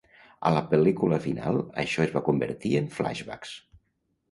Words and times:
A 0.49 0.53
la 0.53 0.63
pel·lícula 0.71 1.19
final, 1.25 1.61
això 1.85 2.05
es 2.07 2.15
va 2.17 2.25
convertir 2.31 2.73
en 2.83 2.91
'flashbacks'. 2.99 3.57